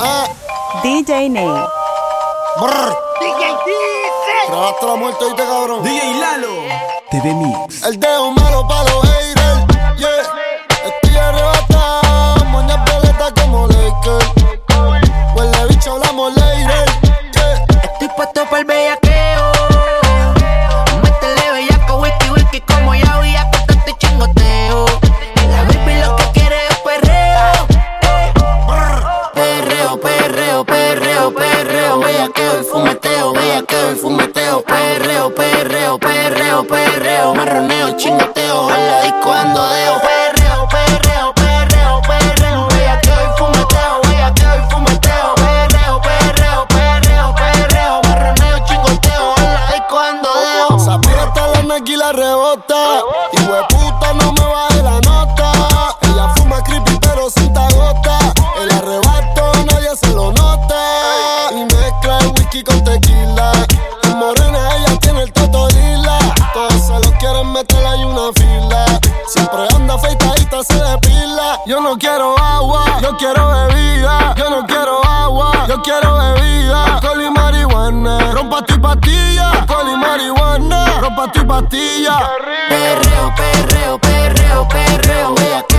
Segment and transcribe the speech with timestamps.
[0.00, 0.26] Ah.
[0.82, 1.46] DJ Ney.
[2.58, 2.96] Brr.
[3.20, 4.46] DJ Dice.
[4.46, 5.82] Trabajaste la muerte, oíste, cabrón.
[5.84, 6.48] DJ Lalo.
[7.10, 7.82] TV Mix.
[7.82, 9.98] El dedo malo para los haters.
[9.98, 10.22] Yeah.
[10.86, 12.44] Estoy arrebatado.
[12.46, 14.32] Moña peleta como Lakers.
[15.36, 16.86] Huele bicho, hablamos later.
[17.32, 17.64] Yeah.
[17.92, 19.03] Estoy puesto para el bellaco.
[37.96, 38.33] 去哪
[81.14, 82.18] pa' ti, pastilla.
[82.68, 85.73] Perreo, perreo, perreo, perreo, perreo.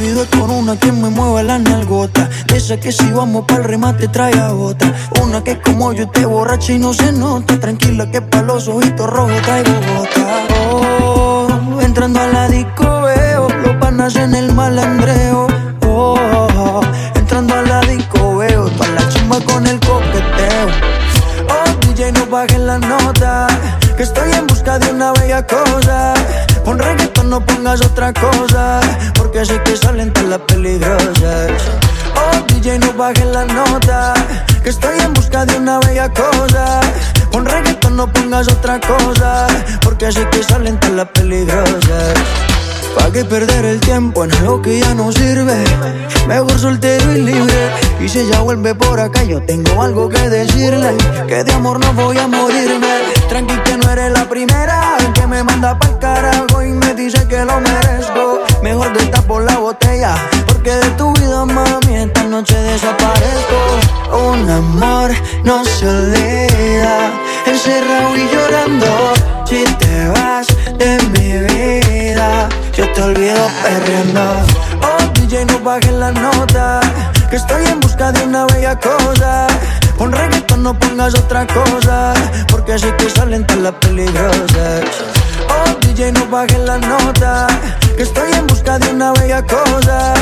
[0.00, 2.26] Con una que me mueva la nalgota.
[2.54, 4.90] Esa que si vamos pa'l remate trae a bota
[5.22, 7.60] Una que como yo te borracha y no se nota.
[7.60, 10.46] Tranquila que pa' los ojitos rojos traigo gota.
[10.58, 11.48] Oh,
[11.82, 15.48] entrando a la disco veo Los panas en el malandreo.
[15.86, 16.80] Oh,
[17.14, 20.66] entrando a la disco veo Toda la chumba con el coqueteo.
[21.46, 23.48] Oh, DJ no bajes la nota
[23.98, 26.14] Que estoy en busca de una bella cosa.
[26.64, 28.80] Pon reggaeton, no pongas otra cosa
[29.16, 29.69] Porque así que
[32.14, 34.14] Oh, DJ, no bajes la nota.
[34.62, 36.80] Que estoy en busca de una bella cosa.
[37.32, 39.48] Con reggaeton no pongas otra cosa.
[39.82, 42.14] Porque así que salen todas las peligrosas.
[42.94, 45.64] ¿Pa' qué perder el tiempo en algo que ya no sirve?
[46.28, 47.70] Mejor soltero y libre.
[48.00, 50.96] Y si ella vuelve por acá, yo tengo algo que decirle.
[51.26, 52.86] Que de amor no voy a morirme.
[53.28, 56.59] Tranqui que no eres la primera que me manda pa'l carajo
[57.00, 58.40] dice que lo merezco.
[58.62, 58.92] Mejor
[59.26, 60.14] por la botella,
[60.46, 63.58] porque de tu vida, mami, esta noche desaparezco.
[64.28, 65.10] Un amor
[65.44, 67.12] no se olvida,
[67.46, 69.14] encerrado y llorando.
[69.44, 70.46] Si te vas
[70.78, 74.24] de mi vida, yo te olvido perreando.
[74.82, 76.80] Oh, DJ, no bajes la nota,
[77.30, 79.46] que estoy en busca de una bella cosa.
[79.96, 82.14] Con reggaeton no pongas otra cosa,
[82.48, 84.84] porque así que salen todas las peligrosas.
[85.50, 87.46] Oh, DJ, no bajes la nota,
[87.96, 90.14] que estoy en busca de una bella cosa.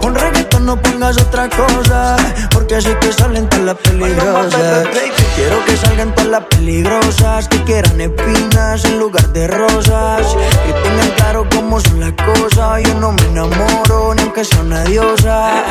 [0.00, 2.16] Con reggaeton no pongas otra cosa,
[2.52, 4.86] porque así que salen todas las peligrosas.
[5.34, 10.22] Quiero que salgan todas las peligrosas, que quieran espinas en lugar de rosas.
[10.64, 14.84] Que tengan claro cómo son las cosas, yo no me enamoro ni aunque sea una
[14.84, 15.64] diosa.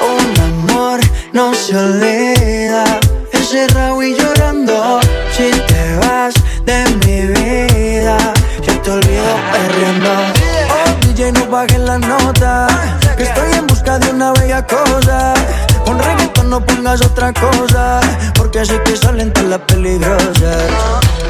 [0.00, 1.00] Un amor
[1.32, 2.84] no se olvida,
[3.32, 3.89] encerrado y
[16.90, 18.00] pongas otra cosa,
[18.34, 20.70] porque así que salen todas las peligrosas.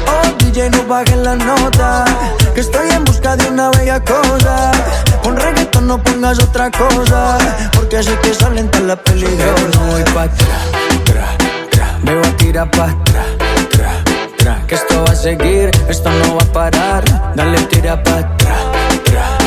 [0.07, 2.05] Oh, DJ, no bajes la nota,
[2.55, 4.71] que estoy en busca de una bella cosa.
[5.21, 7.37] Con reggaeton no pongas otra cosa,
[7.73, 9.75] porque así que salen todas las peligrosas.
[9.75, 10.63] No voy pa' atrás,
[11.05, 11.37] tra,
[11.69, 13.25] tra, me voy a tirar pa' atrás,
[13.69, 14.03] tra,
[14.37, 18.57] tra, que esto va a seguir, esto no va a parar, dale tira pa' atrás,
[19.03, 19.37] tra,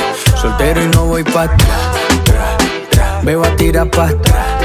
[0.41, 1.79] soltero y no voy pa' atrás,
[2.25, 2.57] tra,
[2.91, 4.64] tra, me voy a tirar pa' tra, tra,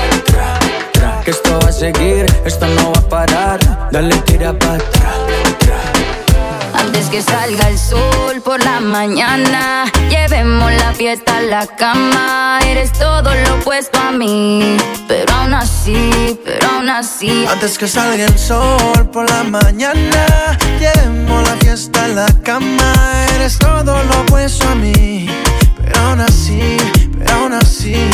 [1.30, 3.60] que esto va a seguir, esto no va a parar,
[3.92, 5.18] dale tira pa' atrás,
[5.60, 5.80] tra.
[6.82, 12.60] Antes que salga el sol por la mañana, llevemos la fiesta a la cama.
[12.66, 14.78] Eres todo lo opuesto a mí,
[15.08, 17.46] pero aún así, pero aún así.
[17.48, 22.94] Antes que salga el sol por la mañana, llevemos la fiesta a la cama.
[23.36, 25.30] Eres todo lo opuesto a mí,
[25.78, 26.78] pero aún así,
[27.18, 28.10] pero aún así.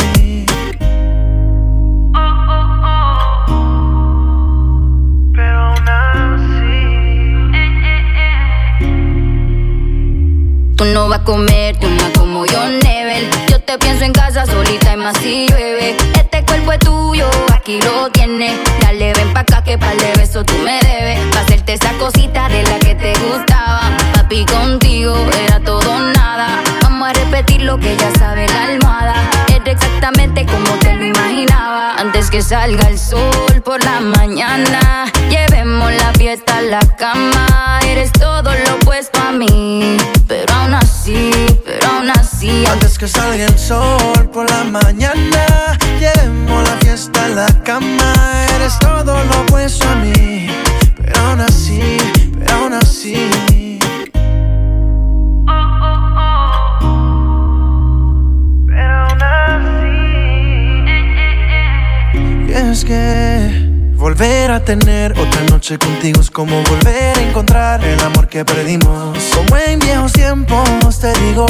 [10.76, 13.26] Tú no vas a comerte una como yo, Nebel.
[13.48, 15.96] Yo te pienso en casa solita y más si llueve.
[16.14, 18.52] Este cuerpo es tuyo, aquí lo tienes.
[18.82, 21.18] Dale, ven pa' acá que par de besos tú me debes.
[21.32, 23.90] Pa' hacerte esa cosita de la que te gustaba.
[24.12, 25.16] Papi, contigo
[25.46, 26.62] era todo nada.
[26.82, 29.14] Vamos a repetir lo que ya sabe la almohada.
[29.48, 31.94] Era exactamente como te lo imaginaba.
[31.96, 37.80] Antes que salga el sol por la mañana, llevemos la fiesta a la cama.
[37.82, 39.15] Eres todo lo opuesto
[43.36, 48.14] Salga el sol por la mañana, llevemos la fiesta a la cama.
[48.54, 50.48] Eres todo lo opuesto a mí,
[50.96, 51.98] pero aún así,
[52.38, 53.28] pero aún así.
[62.48, 68.28] Es que volver a tener otra noche contigo es como volver a encontrar el amor
[68.28, 69.18] que perdimos.
[69.34, 71.46] Como en viejos tiempos te digo,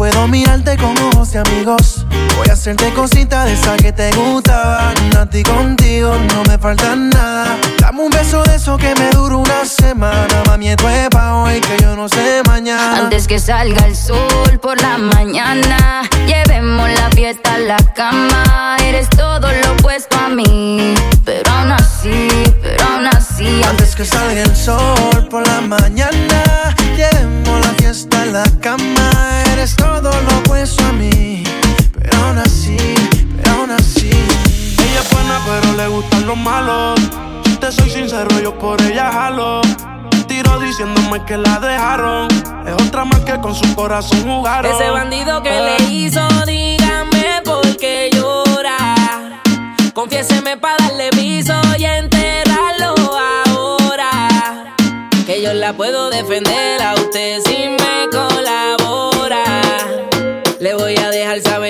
[0.00, 2.06] puedo mirarte con ojos de amigos.
[2.36, 4.94] Voy a hacerte cositas de esa que te gustaban.
[5.16, 7.58] A ti contigo no me falta nada.
[7.78, 10.42] Dame un beso de eso que me dura una semana.
[10.46, 12.96] Mami, esto es pa' hoy que yo no sé mañana.
[12.96, 18.76] Antes que salga el sol por la mañana, llevemos la fiesta a la cama.
[18.84, 20.94] Eres todo lo opuesto a mí.
[21.24, 22.28] Pero aún así,
[22.62, 23.62] pero aún así.
[23.68, 29.10] Antes que salga el sol por la mañana, llevemos la fiesta en la cama.
[29.52, 31.44] Eres todo lo opuesto a mí.
[32.22, 32.76] Aún así,
[33.36, 34.10] pero aún así.
[34.10, 37.00] Ella es buena, pero le gustan los malos.
[37.44, 39.62] Si te soy sincero, yo por ella jalo
[40.30, 42.28] tiro diciéndome que la dejaron.
[42.66, 44.72] Es otra más que con su corazón jugaron.
[44.72, 49.40] Ese bandido que le hizo, dígame por qué llora.
[49.92, 52.94] Confiéseme para darle piso y enterrarlo
[53.46, 54.10] ahora.
[55.26, 59.44] Que yo la puedo defender a usted si me colabora.
[60.60, 61.69] Le voy a dejar saber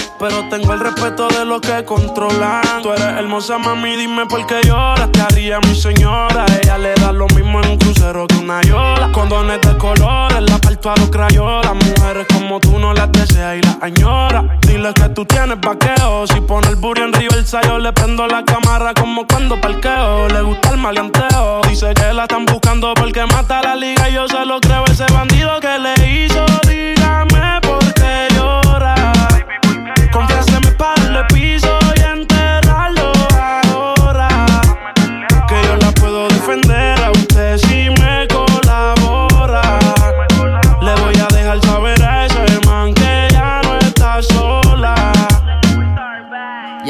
[0.21, 2.61] Pero tengo el respeto de los que controlan.
[2.83, 5.11] Tú eres hermosa, mami, dime por qué lloras.
[5.11, 6.45] Te haría mi señora.
[6.61, 9.11] Ella le da lo mismo en un crucero que una yola.
[9.13, 11.73] Condones de colores, la parto a los crayolas.
[11.73, 14.59] Mujeres como tú no las deseas y las añora.
[14.61, 16.27] Dile que tú tienes vaqueo.
[16.27, 20.27] Si pone el burro en el yo le prendo la cámara como cuando parqueo.
[20.27, 21.61] Le gusta el maleanteo.
[21.67, 24.85] Dice que la están buscando porque mata la liga y yo se lo creo.
[24.85, 27.70] Ese bandido que le hizo, dígame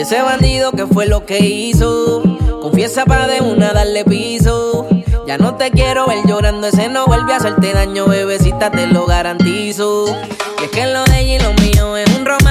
[0.02, 2.24] Ese bandido que fue lo que hizo.
[2.60, 4.88] Confiesa para de una darle piso.
[5.28, 9.06] Ya no te quiero ver llorando, ese no vuelve a hacerte daño, bebecita, te lo
[9.06, 10.06] garantizo.
[10.60, 12.51] Y es que lo de ella y lo mío es un romance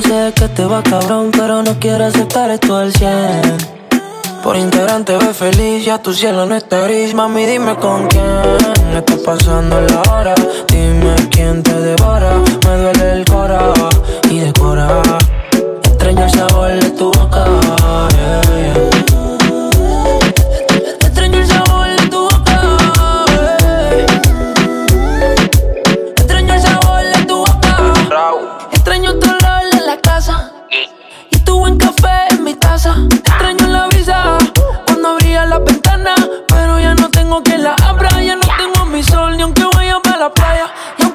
[0.00, 3.80] sé que te va cabrón, pero no quiero aceptar esto al 100.
[4.42, 7.14] Por integrante ve feliz, ya tu cielo no está gris.
[7.14, 8.24] Mami, dime con quién
[8.94, 10.34] está pasando la hora.
[10.68, 12.32] Dime quién te devora
[12.64, 13.72] Me duele el cora
[14.30, 15.02] y decora.
[15.84, 17.44] Extraño el sabor de tu boca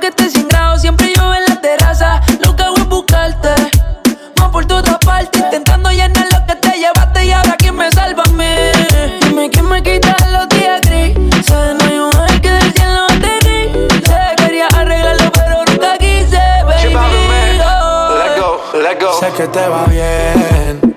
[0.07, 2.21] Esté sin grado Siempre llueve en la terraza.
[2.45, 3.49] Lo que hago es buscarte
[4.37, 8.23] Más por toda parte Intentando llenar lo que te llevaste Y ahora quién me salva
[8.23, 8.55] a mí.
[9.21, 11.75] Dime quién me quita los días grises.
[11.79, 16.95] No hay un ángel que del cielo aterrice Quería arreglarlo pero nunca quise Baby,
[17.65, 19.19] oh.
[19.19, 20.95] Sé que te va bien.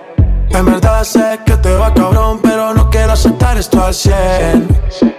[0.50, 5.17] En verdad sé que te va cabrón, pero no quiero aceptar esto al 100.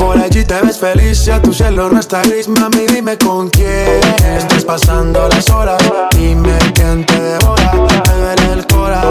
[0.00, 3.50] Por allí te ves feliz, si a tu cielo no está gris, mami, dime con
[3.50, 4.00] quién
[4.34, 5.78] estás pasando las horas.
[6.16, 9.02] Dime quién te devora, me duele el cora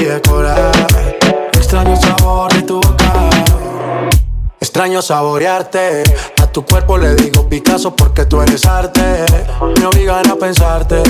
[0.00, 0.72] y decora.
[1.52, 3.30] Extraño sabor de tu boca.
[4.60, 6.02] Extraño saborearte,
[6.42, 9.24] a tu cuerpo le digo Picasso porque tú eres arte.
[9.78, 11.04] Me obligan a pensarte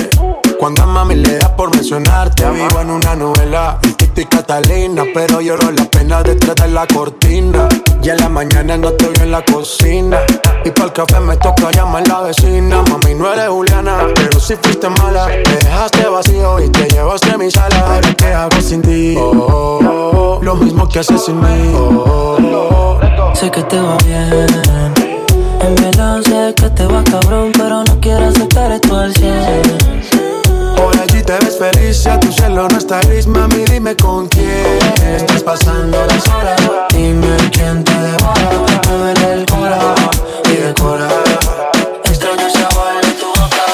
[0.59, 3.77] cuando a mami le da por mencionarte, Te vivo en una novela.
[3.81, 7.67] Tito y Catalina, pero lloro la pena detrás de la cortina.
[8.01, 10.19] Y en la mañana no estoy en la cocina.
[10.65, 12.81] Y para el café me toca llamar la vecina.
[12.81, 15.27] Mami, no eres Juliana, pero si fuiste mala.
[15.27, 17.95] Te dejaste vacío y te llevaste a mi sala.
[17.95, 19.15] Ahora qué hago sin ti.
[19.15, 21.73] Oh, oh, oh, Lo mismo que haces sin mí.
[21.75, 24.47] Oh, oh, sé que te va bien.
[25.61, 30.36] En verdad sé que te va cabrón, pero no quiero aceptar esto al 100.
[30.77, 34.27] Por allí te ves feliz, si a tu cielo no está gris, mami, dime con
[34.27, 34.77] quién.
[35.15, 36.61] Estás pasando las horas,
[36.93, 38.79] dime quién te devora.
[38.81, 39.79] Te duele el cora
[40.51, 41.09] y decora.
[42.05, 43.65] Extraño sabor de tu boca.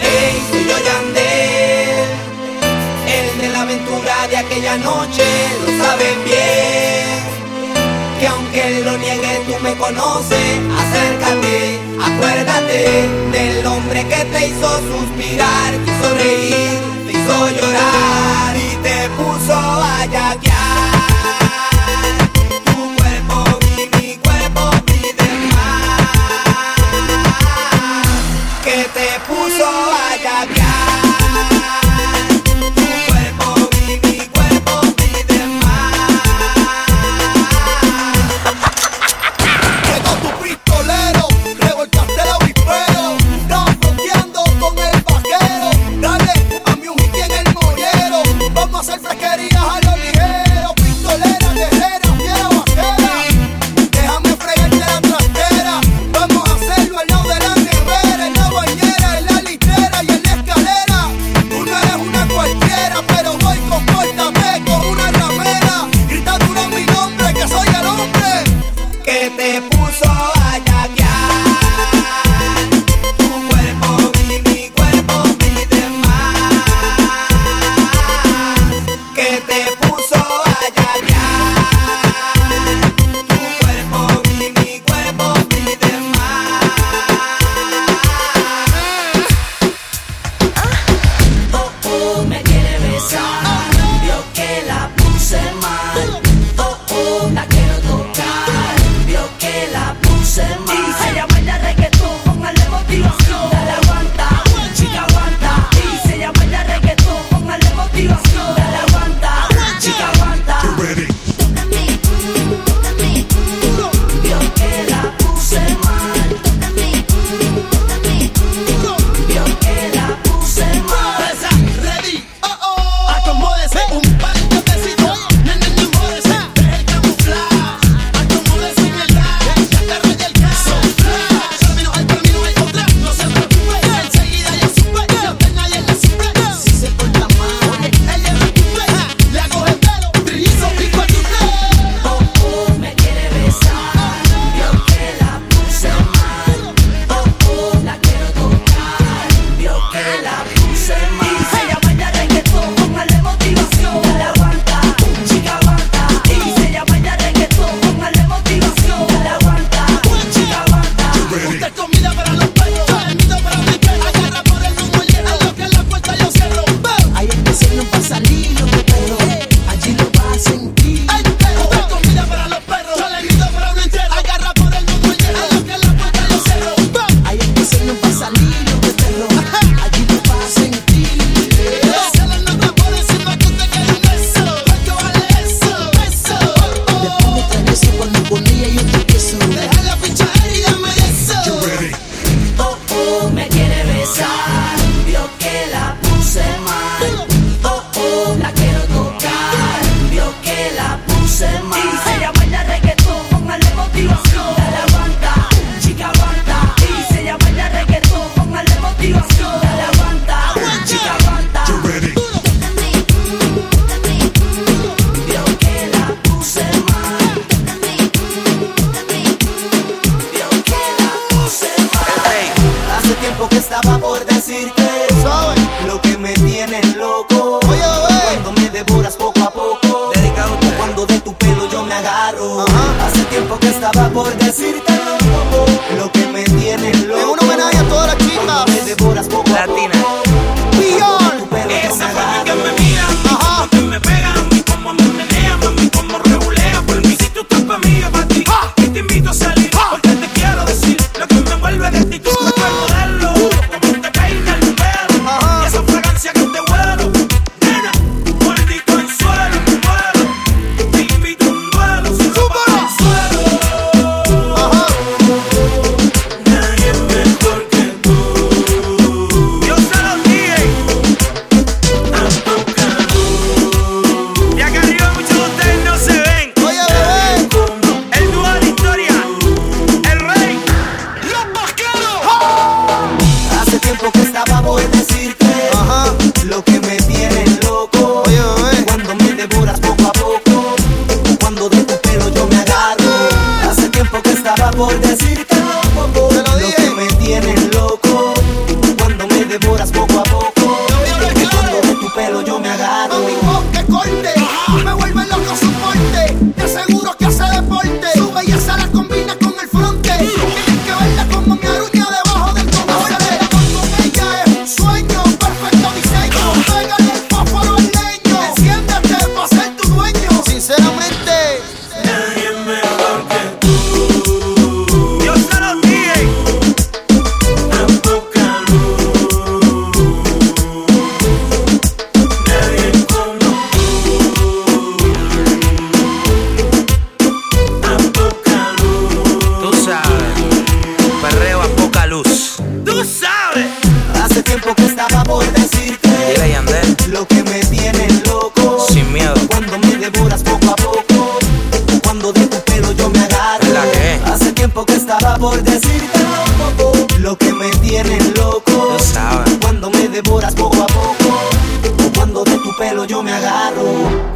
[0.00, 2.08] Ey, soy yo Yandel,
[3.16, 5.24] el de la aventura de aquella noche,
[5.66, 7.18] lo saben bien.
[8.18, 11.87] Que aunque lo niegue, tú me conoces, acércate
[12.18, 19.08] Acuérdate del hombre que te hizo suspirar, te hizo reír, te hizo llorar y te
[19.10, 21.57] puso a yaquear.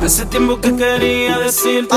[0.02, 1.96] Hace tiempo que quería decirte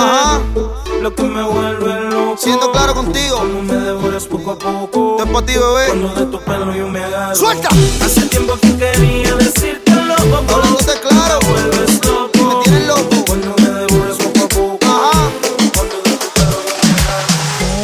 [1.01, 2.37] lo que me vuelve loco.
[2.37, 5.17] Siendo claro contigo, como me devoras poco a poco.
[5.17, 5.59] Te ti.
[5.59, 7.35] Cuando de tu pelo yo me agarro.
[7.35, 7.69] Suelta.
[8.01, 10.53] Hace tiempo que quería decirte loco.
[10.53, 11.39] Hablándote claro.
[11.41, 12.57] Me vuelves loco.
[12.57, 13.25] Me tienes loco.
[13.25, 14.85] Cuando me devoras poco a poco.
[14.85, 15.31] Ajá.
[15.73, 17.29] Cuando de tu pelo yo me agarro.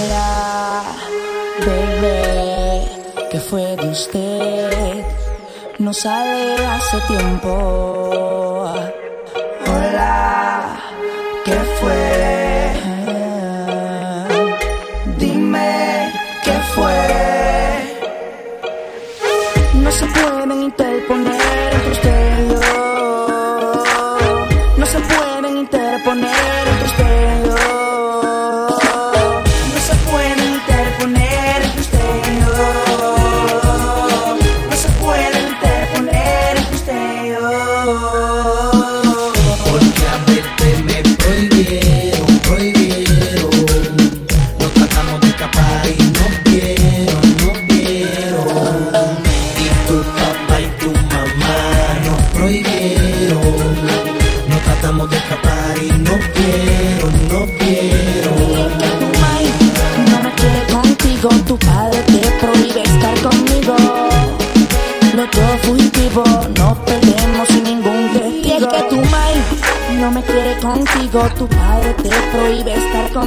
[0.06, 0.84] Era,
[1.66, 5.06] bebé, que fue de usted.
[5.80, 8.51] No sale hace tiempo
[9.78, 10.41] alive.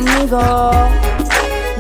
[0.05, 0.71] conmigo.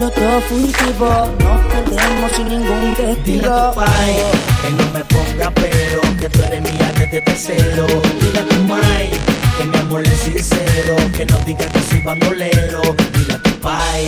[0.00, 3.24] Los dos fugitivos nos perdemos sin ningún testigo.
[3.24, 4.16] Dile a tu pai
[4.62, 7.86] que no me ponga pero, que tú eres mía desde tercero.
[8.20, 9.10] Dile a tu mai
[9.58, 12.82] que mi amor es sincero, que no diga que soy bandolero.
[13.12, 14.04] Dile a tu pai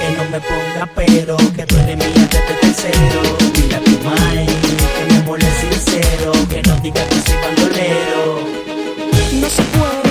[0.00, 3.22] que no me ponga pero, que tú eres mía desde tercero.
[3.54, 8.40] Dile a tu mai que mi amor es sincero, que no diga que soy bandolero.
[9.40, 10.09] No se puede.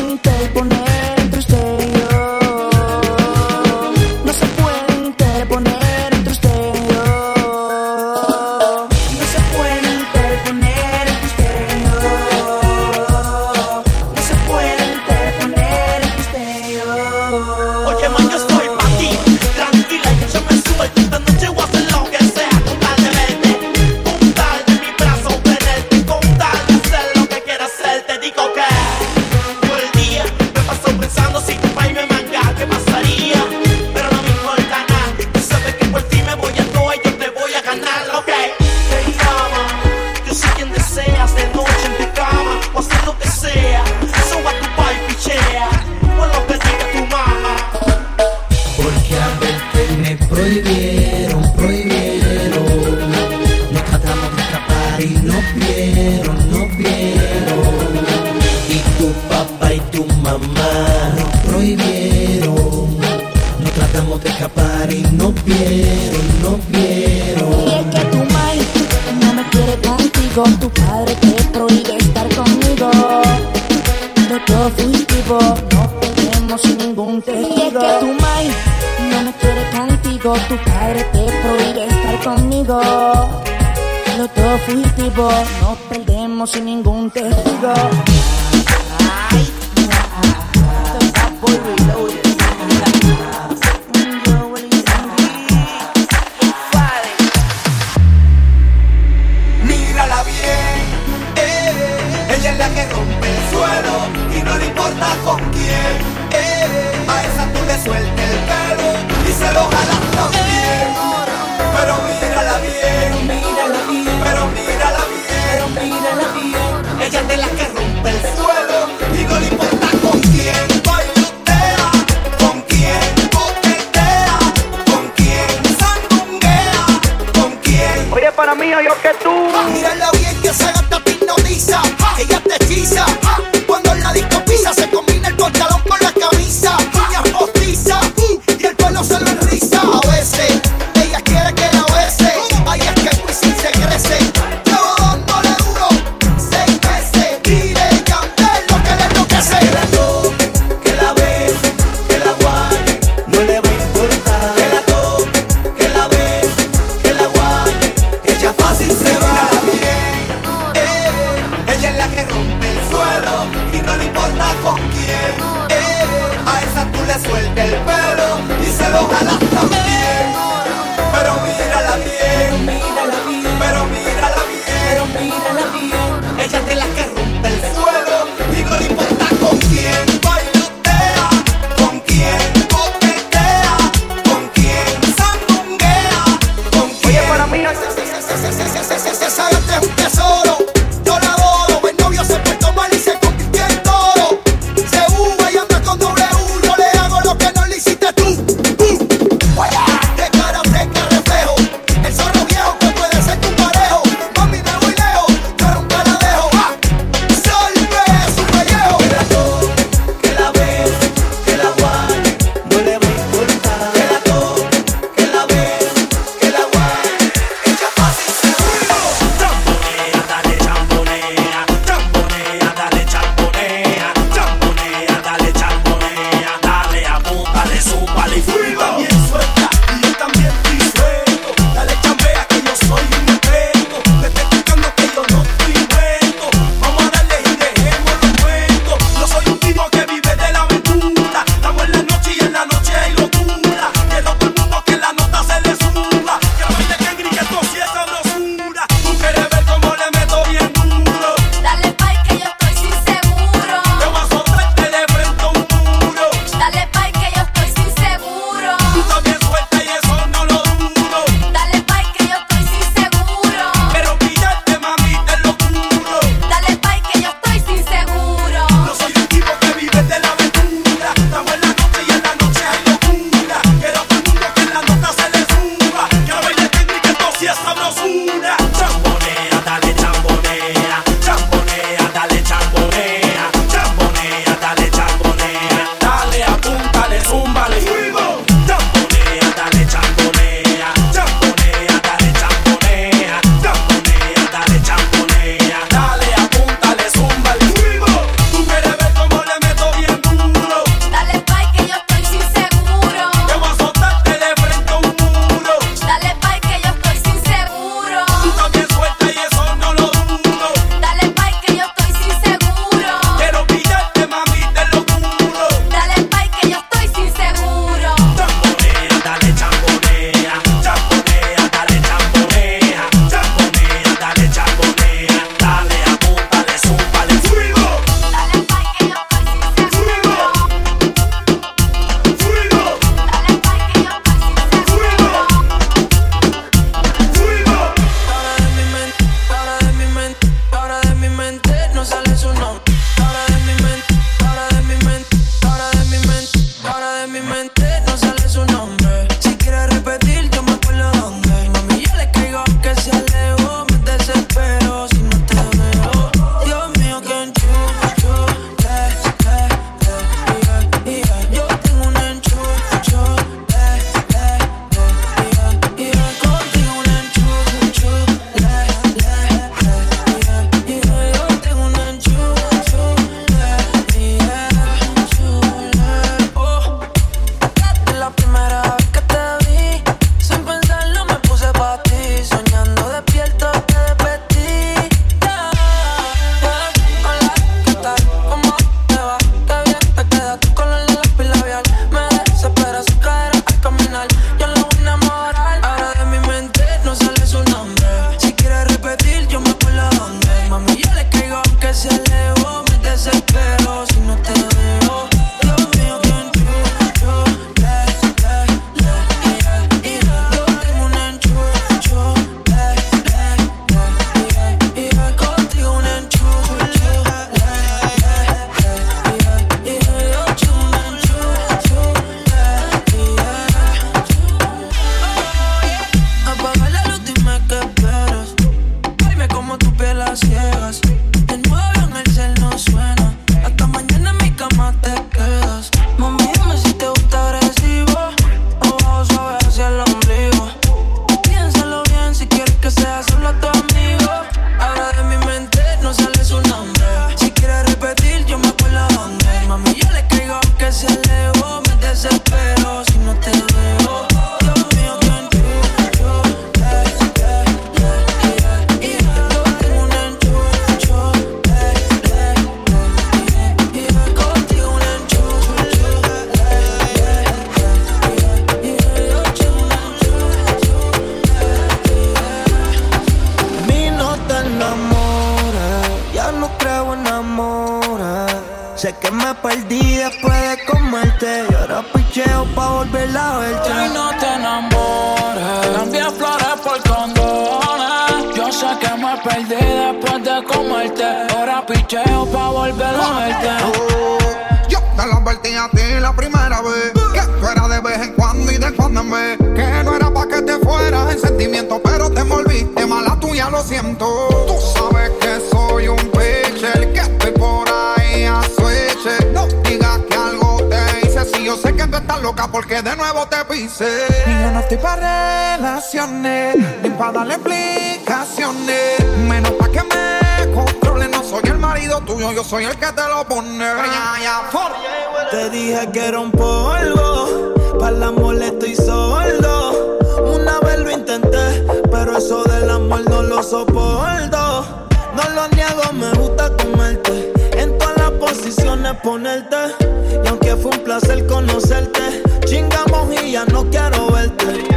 [540.44, 544.88] Y aunque fue un placer conocerte, chingamos y ya no quiero verte.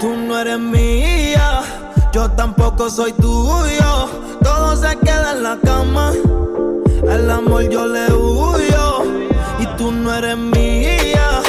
[0.00, 1.62] Tú no eres mía,
[2.12, 4.08] yo tampoco soy tuyo.
[4.42, 6.12] Todo se queda en la cama.
[7.02, 9.04] El amor yo le huyo
[9.58, 11.42] y tú no eres mía.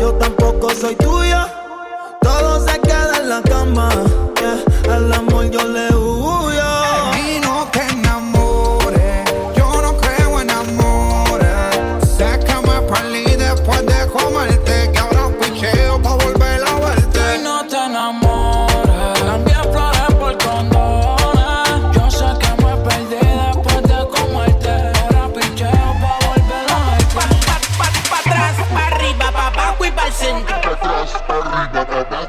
[0.00, 1.48] Yo tampoco soy tuya.
[2.20, 3.88] Todo se queda en la cama.
[4.40, 4.96] yeah.
[4.96, 6.51] El amor yo le huyo.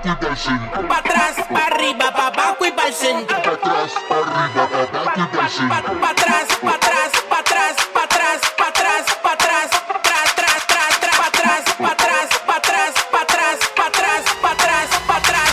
[0.03, 0.87] Y pa'l centro.
[0.87, 3.41] Pa' atrás, pa' arriba, pa' abajo y pa' el centro.
[3.41, 5.69] Pa' atrás, pa' arriba, pa' abajo y pa'l centro.
[5.69, 9.69] Pa' pa' atrás, pa' atrás, pa' atrás, pa' atrás, pa' atrás, pa' atrás,
[10.03, 14.51] tras, tras, tras, tras, pa' atrás, pa' atrás, pa' atrás, pa' atrás, pa' atrás, pa'
[14.51, 15.49] atrás, pa' atrás.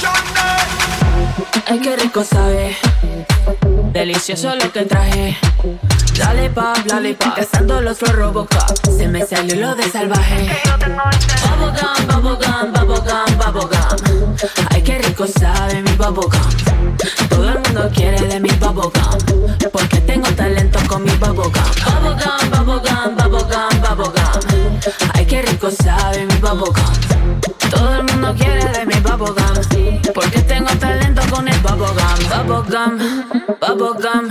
[1.67, 2.90] Ay, qué rico sabe.
[4.21, 5.39] Delicioso lo que traje.
[6.19, 7.33] Dale pop, dale pop.
[7.35, 8.77] Cazando los Robocop.
[8.95, 10.61] Se me salió lo de salvaje.
[11.49, 14.37] Bubblegum, bubblegum, bubblegum, bubblegum.
[14.69, 16.97] Ay, qué rico sabe mi bubblegum.
[17.31, 18.93] Todo el mundo quiere de mi bubblegum.
[19.73, 21.53] Porque tengo talento con mi bubblegum.
[21.87, 24.81] Bubblegum, bubblegum, bubblegum, bubblegum.
[25.15, 27.41] Ay, qué rico sabe mi bubblegum.
[27.71, 29.70] Todo el mundo quiere de mi bubblegum.
[32.51, 32.99] Bubblegum.
[33.61, 34.29] Bubblegum.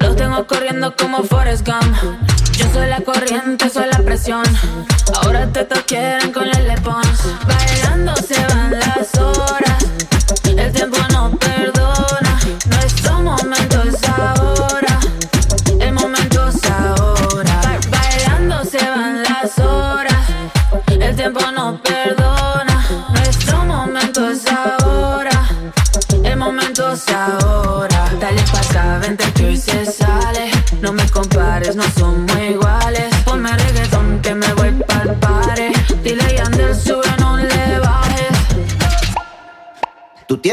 [0.00, 1.96] Los tengo corriendo como Forrest Gump.
[2.52, 4.44] Yo soy la corriente, soy la presión.
[5.22, 6.67] Ahora te quieren con el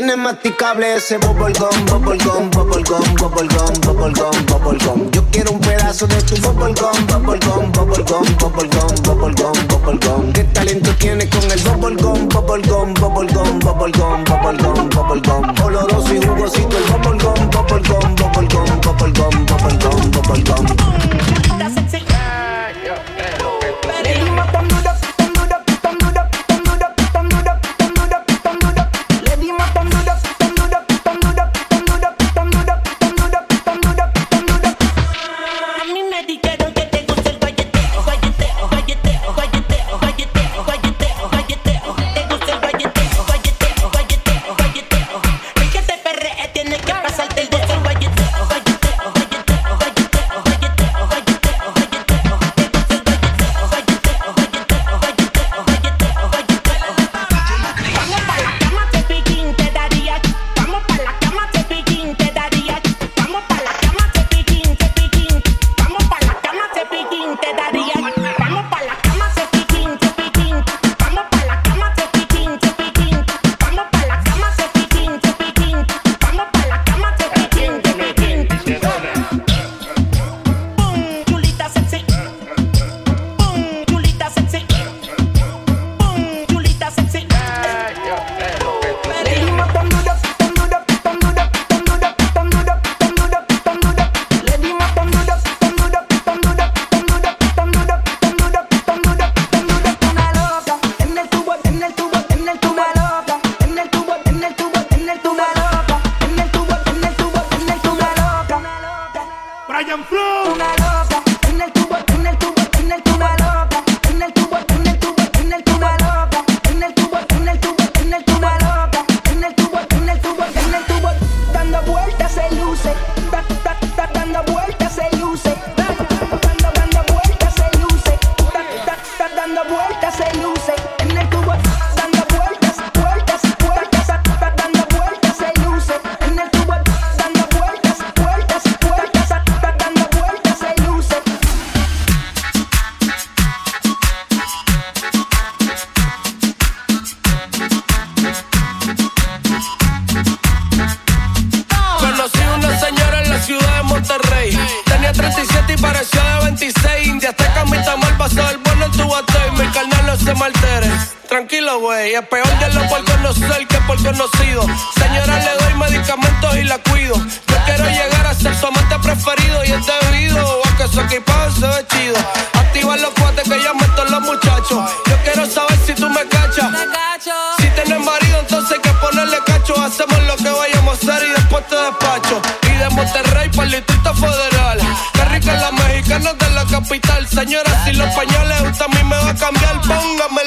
[0.05, 5.11] Tú tienes masticable ese bubblegum, bubblegum, bubblegum, bubblegum, bubblegum, bubblegum.
[5.11, 10.33] Yo quiero un pedazo de tu bubblegum, bubblegum, bubblegum, bubblegum, bubblegum, bubblegum.
[10.33, 15.65] ¿Qué talento tienes con el bubblegum, bubblegum, bubblegum, bubblegum, bubblegum, bubblegum?
[15.65, 20.65] Oloroso y jugosito el bubblegum, bubblegum, bubblegum, bubblegum, bubblegum, bubblegum.
[21.33, 21.34] A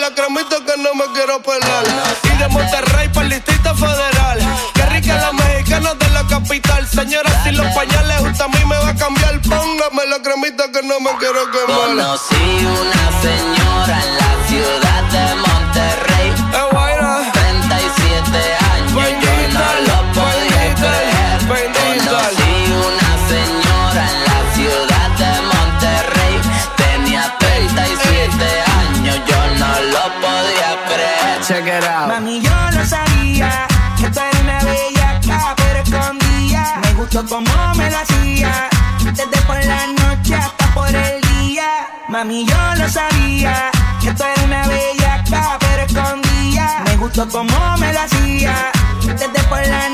[0.09, 1.85] lacramito que no me quiero pelar.
[2.25, 4.39] Y de Monterrey para el Distrito Federal.
[4.75, 6.89] Qué rica la mexicana de la capital.
[6.89, 11.01] Señora, si los pañales justo a mí me va a cambiar, póngame lacramito que no
[11.01, 11.89] me quiero quemar.
[11.89, 14.28] Conocí una señora
[42.29, 43.71] Mami, yo lo sabía.
[44.03, 46.83] Que tú eres una bellaca, pero escondía.
[46.85, 48.71] Me gustó como me lo hacía.
[49.07, 49.89] Desde por la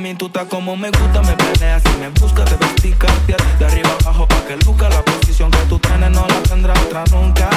[0.00, 3.64] mami, tú estás como me gusta, me planeas y me busca, te vestí cartier de
[3.66, 7.50] arriba abajo pa' que luca la posición que tú tienes no la tendrá otra nunca.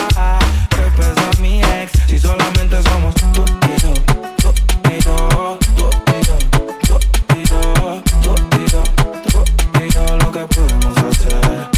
[0.69, 3.93] ¿Qué pesa mi ex si solamente somos tú y yo,
[4.41, 4.53] tú
[4.89, 6.37] y yo, tú y yo,
[7.27, 7.59] tú y yo,
[8.11, 8.83] tú y yo,
[9.31, 9.43] tú
[9.81, 11.69] y yo, lo que podemos hacer.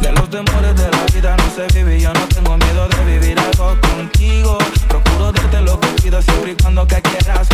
[0.00, 3.38] De los temores de la vida no se vive, yo no tengo miedo de vivir
[3.38, 4.58] algo contigo.
[4.88, 7.53] Procuro darte lo que pido siempre y cuando que quieras.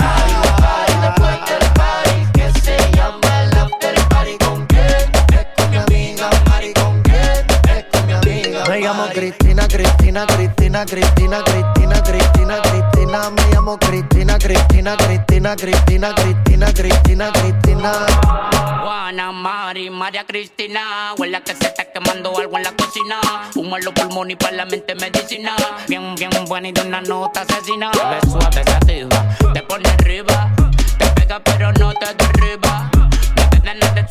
[10.11, 10.25] Cristina,
[10.85, 13.29] Cristina, Cristina, Cristina, Cristina, Cristina.
[13.29, 18.05] Me llamo Cristina, Cristina, Cristina, Cristina, Cristina, Cristina, Cristina.
[18.81, 21.13] Juana, Mari, María Cristina.
[21.17, 23.21] Huela que se está quemando algo en la cocina.
[23.55, 25.55] Humo en los pulmones y para la mente medicina.
[25.87, 27.89] Bien, bien buena y de una nota asesina.
[27.91, 30.51] Te suave, sativa, te pone arriba.
[30.97, 32.91] Te pega pero no te derriba.
[32.93, 34.10] No te, no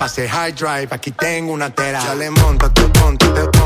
[0.00, 2.02] Pase high drive, aquí tengo una tera.
[2.02, 3.59] Ya le monto, te monto, te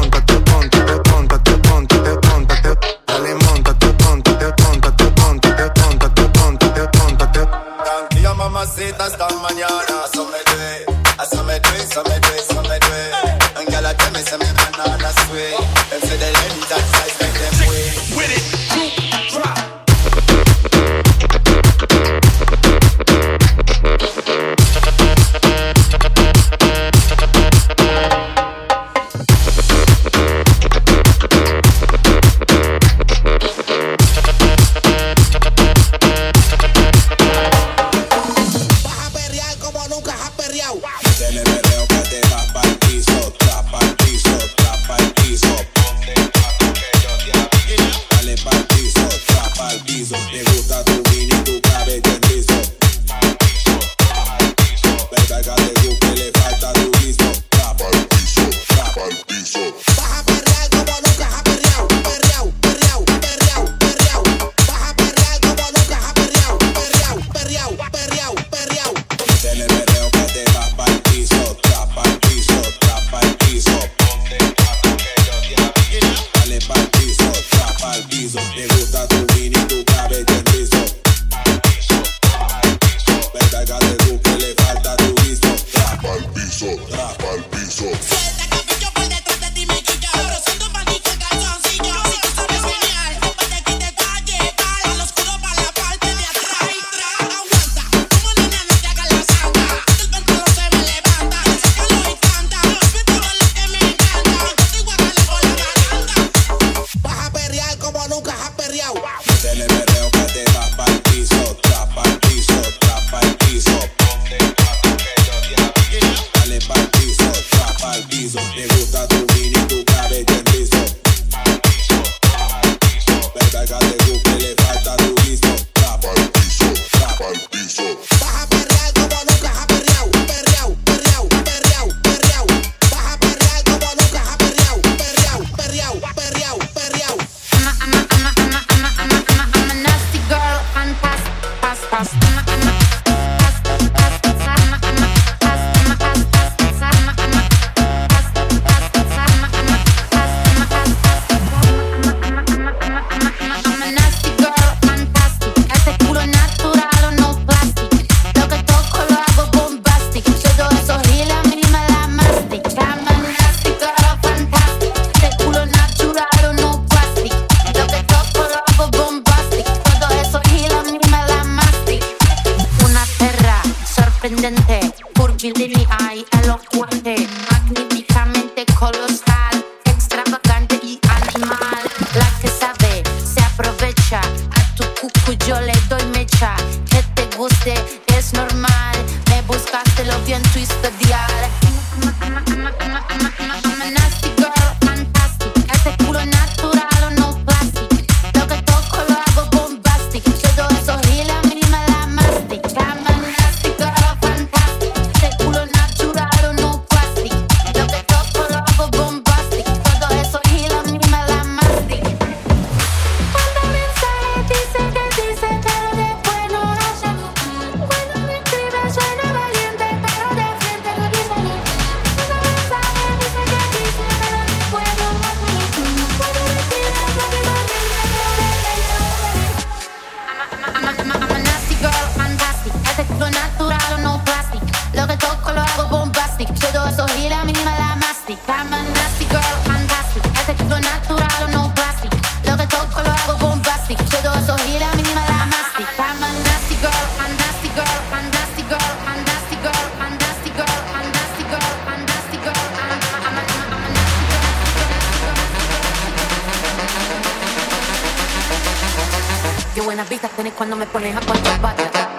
[259.74, 262.13] Yo buenas vistas tenés cuando me pones a contar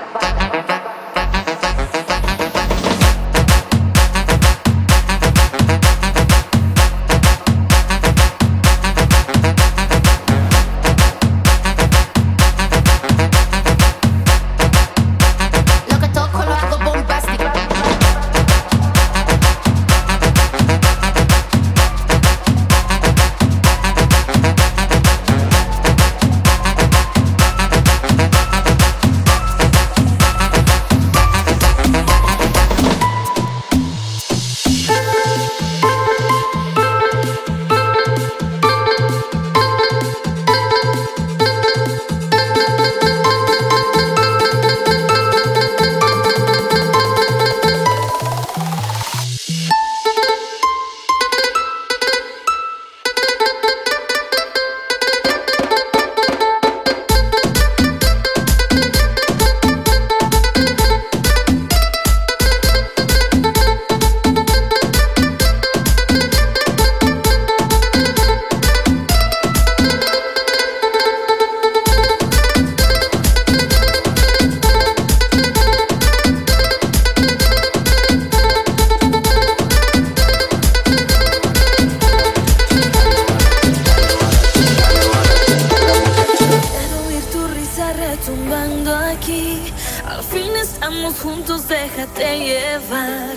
[88.25, 89.61] tumbando aquí.
[90.05, 93.35] Al fin estamos juntos, déjate llevar.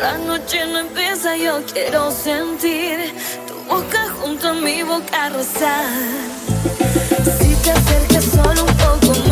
[0.00, 3.14] La noche no empieza, yo quiero sentir
[3.46, 5.86] tu boca junto a mi boca rozar.
[7.38, 9.25] Si te acercas solo un poco más.